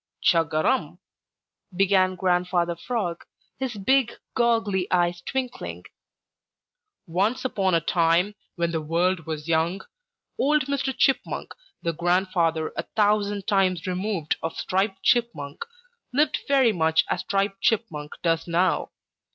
"Chug 0.23 0.51
a 0.55 0.63
rum!" 0.63 0.97
began 1.75 2.15
Grandfather 2.15 2.75
Frog, 2.75 3.23
his 3.59 3.75
big, 3.77 4.13
goggly 4.33 4.87
eyes 4.91 5.21
twinkling. 5.21 5.83
"Once 7.05 7.45
upon 7.45 7.75
a 7.75 7.81
time, 7.81 8.33
when 8.55 8.71
the 8.71 8.81
world 8.81 9.27
was 9.27 9.47
young, 9.47 9.81
old 10.39 10.63
Mr. 10.65 10.91
Chipmunk, 10.97 11.53
the 11.83 11.93
grandfather 11.93 12.73
a 12.75 12.81
thousand 12.95 13.45
times 13.45 13.85
removed 13.85 14.37
of 14.41 14.57
Striped 14.57 15.03
Chipmunk, 15.03 15.63
lived 16.11 16.39
very 16.47 16.71
much 16.73 17.05
as 17.07 17.19
Striped 17.19 17.61
Chipmunk 17.61 18.13
does 18.23 18.47
now. 18.47 18.89